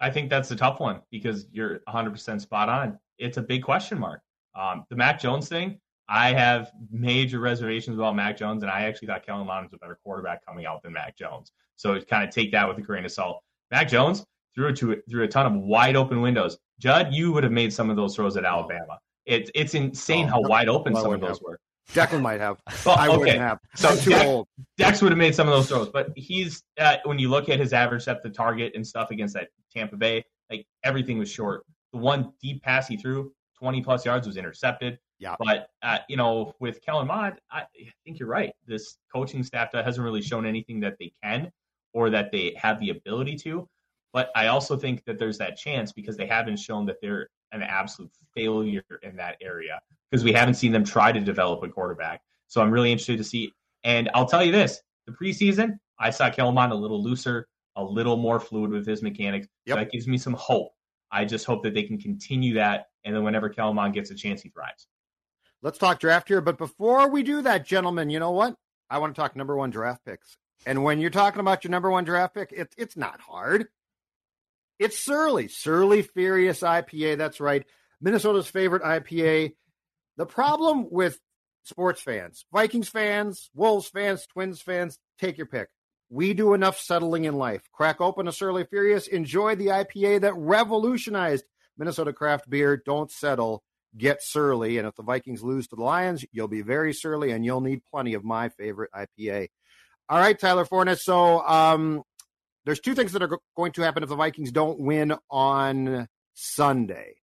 [0.00, 2.98] I think that's a tough one because you're 100% spot on.
[3.18, 4.20] It's a big question mark.
[4.54, 9.08] Um, the Mac Jones thing, I have major reservations about Mac Jones, and I actually
[9.08, 11.52] thought Kellen Mond was a better quarterback coming out than Mac Jones.
[11.76, 13.42] So kind of take that with a grain of salt.
[13.70, 16.58] Mac Jones threw it to through a ton of wide open windows.
[16.78, 18.98] Judd, you would have made some of those throws at Alabama.
[19.26, 21.42] It's it's insane oh, how wide open some of those have.
[21.42, 21.58] were.
[21.92, 22.60] Declan might have.
[22.86, 23.16] Well, I okay.
[23.16, 23.58] wouldn't have.
[23.76, 24.48] So I'm too Dex, old.
[24.78, 27.58] Dex would have made some of those throws, but he's uh, when you look at
[27.58, 31.64] his average depth of target and stuff against that Tampa Bay, like everything was short.
[31.92, 34.98] The one deep pass he threw, 20 plus yards, was intercepted.
[35.24, 35.36] Yeah.
[35.38, 37.62] But uh, you know, with Kellen Mond, I
[38.04, 38.52] think you're right.
[38.66, 41.50] This coaching staff hasn't really shown anything that they can
[41.94, 43.66] or that they have the ability to.
[44.12, 47.62] But I also think that there's that chance because they haven't shown that they're an
[47.62, 52.20] absolute failure in that area because we haven't seen them try to develop a quarterback.
[52.46, 53.50] So I'm really interested to see.
[53.82, 57.82] And I'll tell you this: the preseason, I saw Kellen Mond a little looser, a
[57.82, 59.48] little more fluid with his mechanics.
[59.64, 59.74] Yep.
[59.74, 60.72] So that gives me some hope.
[61.10, 64.14] I just hope that they can continue that, and then whenever Kellen Mond gets a
[64.14, 64.86] chance, he thrives.
[65.64, 68.54] Let's talk draft here, but before we do that, gentlemen, you know what?
[68.90, 70.36] I want to talk number one draft picks.
[70.66, 73.68] And when you're talking about your number one draft pick, it's it's not hard.
[74.78, 77.16] It's Surly, Surly Furious IPA.
[77.16, 77.64] That's right.
[77.98, 79.54] Minnesota's favorite IPA.
[80.18, 81.18] The problem with
[81.62, 85.70] sports fans, Vikings fans, Wolves fans, Twins fans, take your pick.
[86.10, 87.62] We do enough settling in life.
[87.72, 89.06] Crack open a Surly Furious.
[89.06, 91.46] Enjoy the IPA that revolutionized
[91.78, 92.76] Minnesota craft beer.
[92.76, 93.62] Don't settle.
[93.96, 94.78] Get surly.
[94.78, 97.82] And if the Vikings lose to the Lions, you'll be very surly and you'll need
[97.90, 99.48] plenty of my favorite IPA.
[100.08, 101.04] All right, Tyler Forness.
[101.04, 102.02] So um,
[102.64, 107.14] there's two things that are going to happen if the Vikings don't win on Sunday.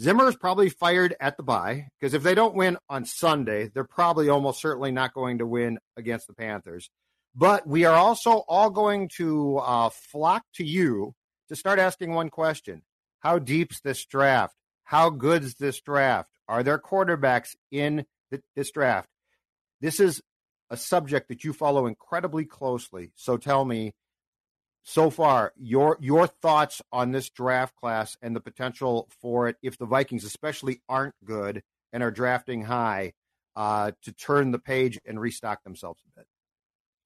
[0.00, 3.84] Zimmer is probably fired at the bye because if they don't win on Sunday, they're
[3.84, 6.90] probably almost certainly not going to win against the Panthers.
[7.34, 11.14] But we are also all going to uh, flock to you
[11.48, 12.82] to start asking one question
[13.20, 14.54] How deep's this draft?
[14.84, 16.30] How good's this draft?
[16.48, 18.06] Are there quarterbacks in
[18.54, 19.08] this draft?
[19.80, 20.22] This is
[20.70, 23.12] a subject that you follow incredibly closely.
[23.16, 23.94] So tell me,
[24.82, 29.78] so far your your thoughts on this draft class and the potential for it if
[29.78, 33.14] the Vikings especially aren't good and are drafting high
[33.56, 36.26] uh, to turn the page and restock themselves a bit.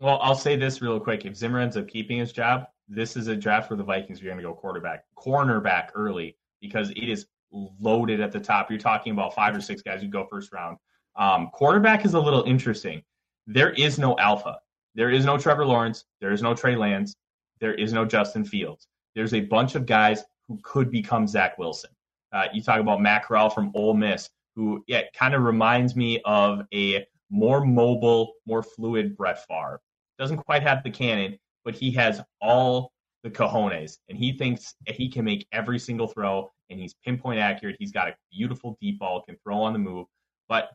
[0.01, 3.29] Well, I'll say this real quick: if Zimmer ends up keeping his job, this is
[3.29, 7.27] a draft where the Vikings are going to go quarterback, cornerback early because it is
[7.53, 8.71] loaded at the top.
[8.71, 10.77] You're talking about five or six guys who go first round.
[11.17, 13.03] Um, quarterback is a little interesting.
[13.47, 14.59] There is no alpha
[14.95, 16.05] There is no Trevor Lawrence.
[16.21, 17.15] There is no Trey Lance.
[17.61, 18.87] There is no Justin Fields.
[19.15, 21.91] There's a bunch of guys who could become Zach Wilson.
[22.33, 26.21] Uh, you talk about Matt Corral from Ole Miss, who yeah, kind of reminds me
[26.25, 29.81] of a more mobile, more fluid Brett Favre.
[30.19, 35.09] Doesn't quite have the cannon, but he has all the cojones, and he thinks he
[35.09, 37.77] can make every single throw, and he's pinpoint accurate.
[37.79, 40.07] He's got a beautiful deep ball, can throw on the move.
[40.49, 40.71] But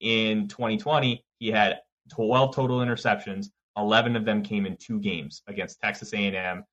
[0.00, 1.80] in 2020, he had
[2.10, 3.46] 12 total interceptions.
[3.76, 6.64] 11 of them came in two games against Texas A&M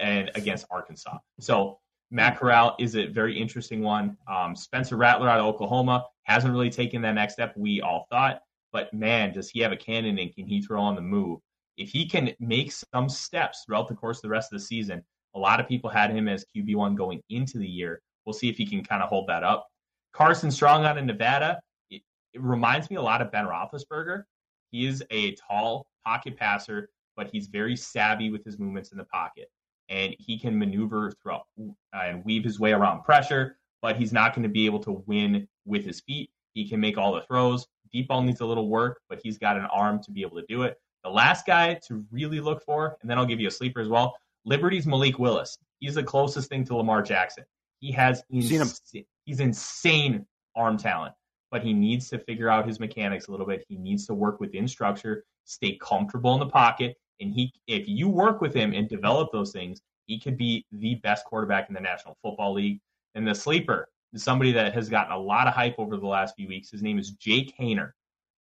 [0.00, 1.18] and against Arkansas.
[1.40, 1.78] So
[2.10, 4.16] Matt Corral is a very interesting one.
[4.28, 8.40] Um, Spencer Rattler out of Oklahoma hasn't really taken that next step we all thought,
[8.72, 11.40] but man, does he have a cannon and can he throw on the move?
[11.80, 15.02] If he can make some steps throughout the course of the rest of the season,
[15.34, 18.02] a lot of people had him as QB1 going into the year.
[18.26, 19.66] We'll see if he can kind of hold that up.
[20.12, 21.58] Carson Strong out of Nevada,
[21.90, 22.02] it,
[22.34, 24.24] it reminds me a lot of Ben Roethlisberger.
[24.72, 29.04] He is a tall pocket passer, but he's very savvy with his movements in the
[29.04, 29.48] pocket
[29.90, 34.34] and he can maneuver throughout uh, and weave his way around pressure, but he's not
[34.34, 36.30] going to be able to win with his feet.
[36.52, 37.66] He can make all the throws.
[37.92, 40.46] Deep ball needs a little work, but he's got an arm to be able to
[40.46, 40.76] do it.
[41.04, 43.88] The last guy to really look for, and then I'll give you a sleeper as
[43.88, 44.16] well.
[44.44, 45.58] Liberty's Malik Willis.
[45.78, 47.44] He's the closest thing to Lamar Jackson.
[47.80, 48.82] He has ins-
[49.24, 51.14] he's insane arm talent,
[51.50, 53.64] but he needs to figure out his mechanics a little bit.
[53.68, 58.08] He needs to work within structure, stay comfortable in the pocket, and he, if you
[58.08, 61.80] work with him and develop those things, he could be the best quarterback in the
[61.80, 62.80] National Football League.
[63.14, 66.34] And the sleeper is somebody that has gotten a lot of hype over the last
[66.36, 66.70] few weeks.
[66.70, 67.92] His name is Jake Haener,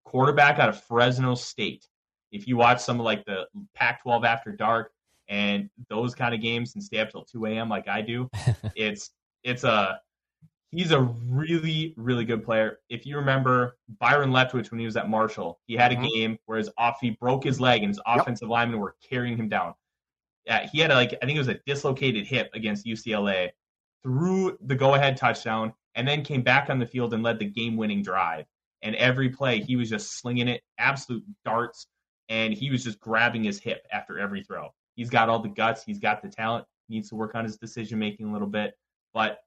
[0.06, 1.88] quarterback out of Fresno State.
[2.32, 4.92] If you watch some of like the Pac-12 After Dark
[5.28, 7.70] and those kind of games and stay up till 2 a.m.
[7.70, 8.30] like I do,
[8.76, 9.12] it's
[9.44, 10.00] it's a
[10.72, 12.80] he's a really, really good player.
[12.90, 16.08] If you remember Byron Leftwich when he was at Marshall, he had a mm-hmm.
[16.14, 18.22] game where his off he broke his leg and his yep.
[18.22, 19.74] offensive linemen were carrying him down.
[20.48, 23.50] Uh, he had a, like I think it was a dislocated hip against UCLA,
[24.04, 28.02] threw the go-ahead touchdown, and then came back on the field and led the game-winning
[28.02, 28.46] drive.
[28.82, 31.88] And every play, he was just slinging it, absolute darts,
[32.30, 34.70] and he was just grabbing his hip after every throw.
[34.96, 38.00] He's got all the guts, he's got the talent, needs to work on his decision
[38.00, 38.78] making a little bit,
[39.14, 39.40] but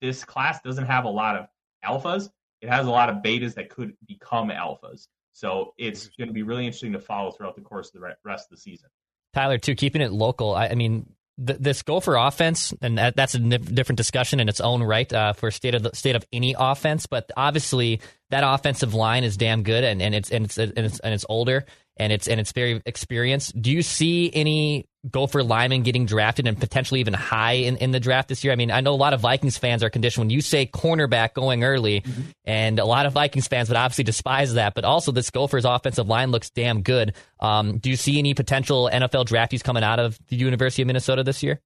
[0.00, 1.46] this class doesn't have a lot of
[1.84, 2.30] alphas.
[2.62, 5.08] It has a lot of betas that could become alphas.
[5.32, 8.46] So it's going to be really interesting to follow throughout the course of the rest
[8.46, 8.88] of the season.
[9.32, 10.54] Tyler, too, keeping it local.
[10.54, 11.06] I, I mean,
[11.44, 15.32] th- this Gopher offense, and that, that's a different discussion in its own right uh,
[15.32, 17.06] for state of the state of any offense.
[17.06, 18.00] But obviously,
[18.30, 21.26] that offensive line is damn good, and, and it's and it's and it's and it's
[21.28, 21.64] older
[22.00, 23.60] and it's and it's very experienced.
[23.60, 28.00] Do you see any Gopher linemen getting drafted and potentially even high in, in the
[28.00, 28.54] draft this year?
[28.54, 31.34] I mean, I know a lot of Vikings fans are conditioned when you say cornerback
[31.34, 32.22] going early, mm-hmm.
[32.46, 34.72] and a lot of Vikings fans would obviously despise that.
[34.74, 37.14] But also, this Gophers offensive line looks damn good.
[37.38, 41.22] Um, do you see any potential NFL draftees coming out of the University of Minnesota
[41.22, 41.60] this year?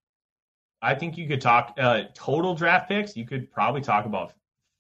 [0.83, 3.17] I think you could talk uh, total draft picks.
[3.17, 4.33] You could probably talk about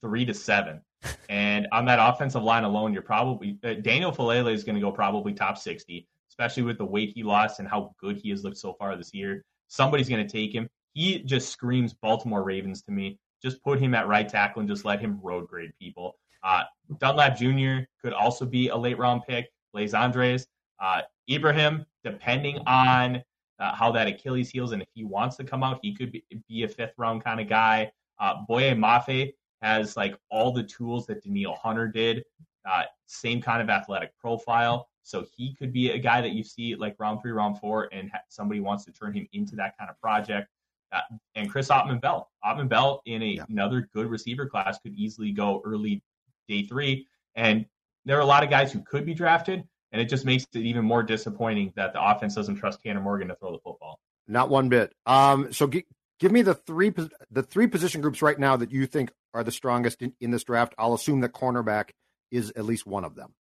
[0.02, 0.80] three to seven.
[1.28, 4.92] And on that offensive line alone, you're probably uh, Daniel Faalele is going to go
[4.92, 8.58] probably top 60, especially with the weight he lost and how good he has looked
[8.58, 9.44] so far this year.
[9.68, 10.68] Somebody's going to take him.
[10.92, 13.18] He just screams Baltimore Ravens to me.
[13.42, 16.16] Just put him at right tackle and just let him road grade people.
[16.42, 16.62] Uh,
[16.98, 17.86] Dunlap Jr.
[18.00, 19.50] could also be a late round pick.
[19.72, 20.46] Blaise Andries,
[20.78, 23.22] uh, Ibrahim, depending on
[23.58, 26.24] uh, how that Achilles heals and if he wants to come out, he could be,
[26.48, 27.90] be a fifth round kind of guy.
[28.20, 32.24] Uh, Boye Mafe has like all the tools that Danielle Hunter did.
[32.68, 34.88] Uh, same kind of athletic profile.
[35.02, 38.10] So he could be a guy that you see like round three, round four, and
[38.10, 40.48] ha- somebody wants to turn him into that kind of project.
[40.92, 41.00] Uh,
[41.34, 43.44] and Chris Autman-Bell, Ottman Bell in a, yeah.
[43.48, 46.02] another good receiver class could easily go early
[46.48, 47.06] day three.
[47.34, 47.66] And
[48.04, 50.60] there are a lot of guys who could be drafted, and it just makes it
[50.60, 53.98] even more disappointing that the offense doesn't trust Tanner Morgan to throw the football.
[54.26, 54.94] Not one bit.
[55.04, 55.84] Um, so g-
[56.20, 56.92] give me the three
[57.31, 60.44] the three position groups right now that you think are the strongest in, in this
[60.44, 60.74] draft.
[60.79, 61.90] I'll assume that cornerback
[62.31, 63.35] is at least one of them.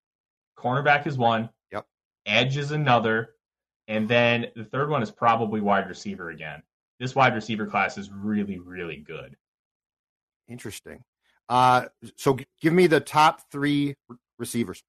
[0.58, 1.50] Cornerback is one.
[1.72, 1.86] Yep.
[2.26, 3.30] Edge is another.
[3.88, 6.62] And then the third one is probably wide receiver again.
[6.98, 9.36] This wide receiver class is really, really good.
[10.48, 11.02] Interesting.
[11.48, 11.86] Uh,
[12.16, 13.94] so g- give me the top three
[14.38, 14.82] receivers.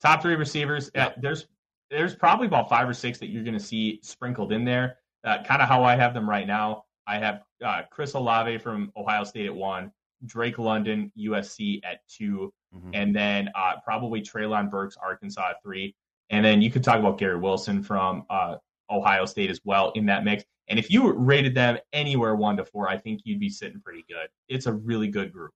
[0.00, 0.90] Top three receivers.
[0.94, 1.46] Uh, there's
[1.90, 4.98] there's probably about five or six that you're going to see sprinkled in there.
[5.24, 6.84] Uh, kind of how I have them right now.
[7.08, 9.90] I have uh, Chris Olave from Ohio State at one,
[10.26, 12.90] Drake London, USC at 2 mm-hmm.
[12.92, 15.94] and then uh, probably Treylon Burks, Arkansas at three.
[16.30, 18.56] And then you could talk about Garrett Wilson from uh,
[18.90, 20.44] Ohio State as well in that mix.
[20.68, 24.04] And if you rated them anywhere one to four, I think you'd be sitting pretty
[24.06, 24.28] good.
[24.48, 25.52] It's a really good group.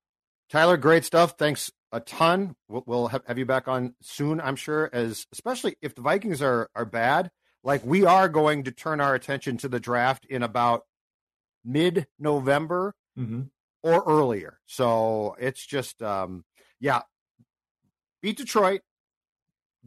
[0.49, 1.35] Tyler, great stuff.
[1.39, 2.57] Thanks a ton.
[2.69, 4.89] We'll, we'll have, have, you back on soon, I'm sure.
[4.93, 7.31] As especially if the Vikings are are bad,
[7.63, 10.85] like we are going to turn our attention to the draft in about
[11.65, 13.43] mid November mm-hmm.
[13.83, 14.59] or earlier.
[14.67, 16.45] So it's just, um,
[16.81, 17.03] yeah,
[18.23, 18.83] beat Detroit,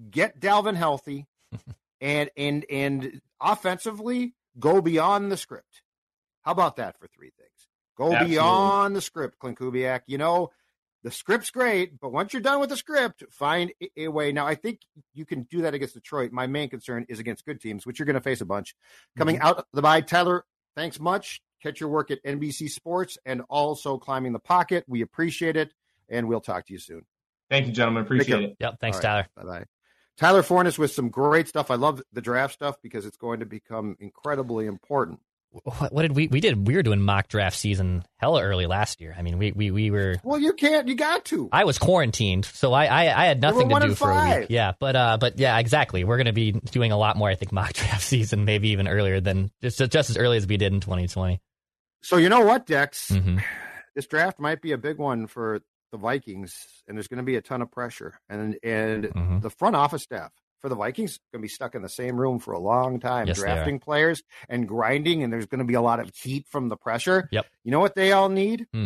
[0.10, 1.28] get Dalvin healthy,
[2.02, 5.82] and and and offensively go beyond the script.
[6.44, 7.50] How about that for three things?
[7.98, 8.36] Go Absolutely.
[8.36, 10.02] beyond the script, Klint Kubiak.
[10.06, 10.52] You know,
[11.04, 14.32] the script's great, but once you're done with the script, find a way.
[14.32, 14.82] Now, I think
[15.14, 16.32] you can do that against Detroit.
[16.32, 18.76] My main concern is against good teams, which you're going to face a bunch.
[19.18, 19.48] Coming mm-hmm.
[19.48, 20.46] out the bye, Tyler,
[20.76, 21.42] thanks much.
[21.62, 24.84] Catch your work at NBC Sports and also climbing the pocket.
[24.88, 25.74] We appreciate it,
[26.10, 27.06] and we'll talk to you soon.
[27.50, 28.04] Thank you, gentlemen.
[28.04, 28.56] Appreciate it.
[28.60, 28.76] Yep.
[28.80, 29.04] Thanks, right.
[29.04, 29.28] Tyler.
[29.36, 29.66] Bye bye.
[30.18, 31.70] Tyler Forness with some great stuff.
[31.70, 35.20] I love the draft stuff because it's going to become incredibly important
[35.64, 39.02] what, what, did we we did we were doing mock draft season hella early last
[39.02, 39.16] year.
[39.18, 41.50] I mean we we, we were Well you can't you got to.
[41.52, 44.48] I was quarantined, so I I, I had nothing to do for a week.
[44.50, 46.04] Yeah, but uh but yeah, exactly.
[46.04, 49.20] We're gonna be doing a lot more, I think, mock draft season, maybe even earlier
[49.22, 51.42] than just just as early as we did in twenty twenty.
[52.02, 53.10] So you know what, Dex?
[53.12, 53.40] Mm-hmm.
[53.96, 56.56] This draft might be a big one for the Vikings,
[56.88, 59.40] and there's going to be a ton of pressure, and and mm-hmm.
[59.40, 62.40] the front office staff for the Vikings going to be stuck in the same room
[62.40, 65.82] for a long time, yes, drafting players and grinding, and there's going to be a
[65.82, 67.28] lot of heat from the pressure.
[67.32, 67.46] Yep.
[67.64, 68.68] You know what they all need?
[68.74, 68.86] Hmm.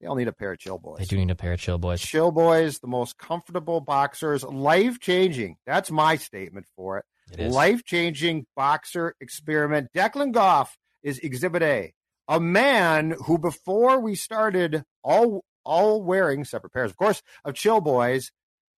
[0.00, 0.98] They all need a pair of chill boys.
[0.98, 2.00] They do need a pair of chill boys.
[2.00, 5.56] Chill boys, the most comfortable boxers, life changing.
[5.66, 7.04] That's my statement for it.
[7.38, 9.90] it life changing boxer experiment.
[9.94, 11.92] Declan Goff is Exhibit A.
[12.28, 17.82] A man who, before we started all all wearing separate pairs, of course, of chill
[17.82, 18.32] boys,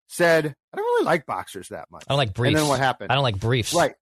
[0.07, 2.03] said, I don't really like boxers that much.
[2.07, 2.55] I don't like briefs.
[2.55, 3.11] And then what happened?
[3.11, 3.73] I don't like briefs.
[3.73, 3.93] Right.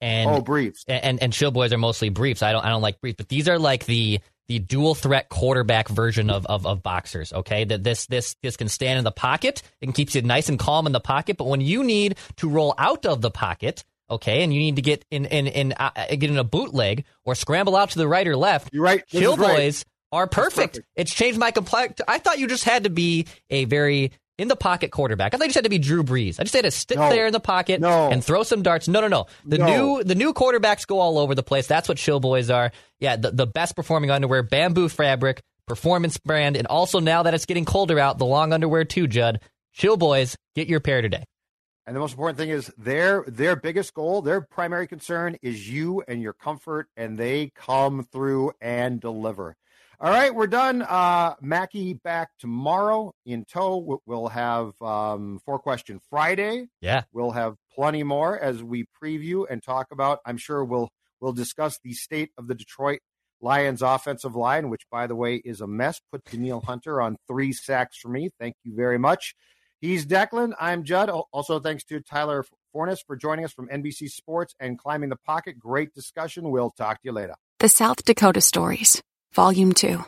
[0.00, 0.84] And oh, briefs.
[0.86, 2.42] And, and and chill boys are mostly briefs.
[2.42, 5.88] I don't I don't like briefs, but these are like the the dual threat quarterback
[5.88, 7.32] version of, of, of boxers.
[7.32, 10.58] Okay, that this this this can stand in the pocket and keeps you nice and
[10.58, 11.36] calm in the pocket.
[11.36, 14.82] But when you need to roll out of the pocket, okay, and you need to
[14.82, 18.26] get in in in uh, get in a bootleg or scramble out to the right
[18.26, 19.02] or left, you're right.
[19.10, 20.20] This chill boys right.
[20.20, 20.74] are perfect.
[20.74, 20.88] perfect.
[20.94, 22.00] It's changed my complex.
[22.06, 25.32] I thought you just had to be a very in the pocket quarterback.
[25.32, 26.38] I thought you just had to be Drew Brees.
[26.38, 27.08] I just had to stick no.
[27.10, 28.10] there in the pocket no.
[28.10, 28.88] and throw some darts.
[28.88, 29.26] No, no, no.
[29.44, 29.66] The no.
[29.66, 31.66] new the new quarterbacks go all over the place.
[31.66, 32.72] That's what Chill Boys are.
[33.00, 37.46] Yeah, the, the best performing underwear, bamboo fabric, performance brand, and also now that it's
[37.46, 39.40] getting colder out, the long underwear too, Judd.
[39.72, 41.24] Chill Boys, get your pair today.
[41.86, 46.02] And the most important thing is their their biggest goal, their primary concern is you
[46.08, 49.56] and your comfort, and they come through and deliver.
[49.98, 50.82] All right, we're done.
[50.82, 53.98] Uh, Mackey back tomorrow in tow.
[54.04, 56.66] We'll have um, four question Friday.
[56.82, 60.18] Yeah, we'll have plenty more as we preview and talk about.
[60.26, 60.90] I'm sure we'll
[61.20, 63.00] we'll discuss the state of the Detroit
[63.40, 65.98] Lions offensive line, which by the way is a mess.
[66.12, 68.28] Put Danielle Hunter on three sacks for me.
[68.38, 69.34] Thank you very much.
[69.80, 70.52] He's Declan.
[70.60, 71.08] I'm Judd.
[71.08, 75.58] Also, thanks to Tyler Forness for joining us from NBC Sports and climbing the pocket.
[75.58, 76.50] Great discussion.
[76.50, 77.34] We'll talk to you later.
[77.60, 79.02] The South Dakota stories.
[79.36, 80.02] Volume 2.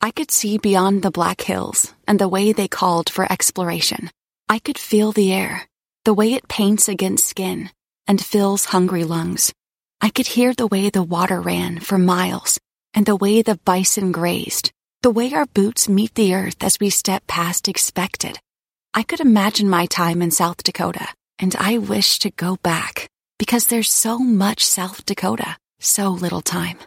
[0.00, 4.08] I could see beyond the Black Hills and the way they called for exploration.
[4.48, 5.66] I could feel the air,
[6.04, 7.70] the way it paints against skin
[8.06, 9.52] and fills hungry lungs.
[10.00, 12.60] I could hear the way the water ran for miles
[12.94, 14.70] and the way the bison grazed,
[15.02, 18.38] the way our boots meet the earth as we step past expected.
[18.94, 21.08] I could imagine my time in South Dakota,
[21.40, 23.08] and I wish to go back
[23.40, 26.78] because there's so much South Dakota, so little time.